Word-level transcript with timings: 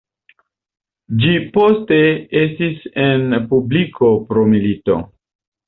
Ĝi 1.23 1.33
poste 1.57 1.99
estis 2.43 2.89
en 3.05 3.39
publiko 3.55 4.13
pro 4.33 4.51
milito. 4.57 5.01